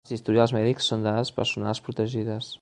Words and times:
Els 0.05 0.13
historials 0.15 0.53
mèdics 0.55 0.87
són 0.93 1.05
dades 1.09 1.33
personals 1.41 1.85
protegides. 1.91 2.51